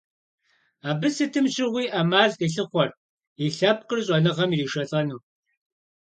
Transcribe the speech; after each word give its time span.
Абы 0.89 1.07
сытым 1.15 1.45
щыгъуи 1.53 1.85
Ӏэмал 1.91 2.31
къилъыхъуэрт 2.39 2.93
и 3.45 3.47
лъэпкъыр 3.55 3.99
щӀэныгъэм 4.05 4.51
иришэлӀэну. 4.55 5.17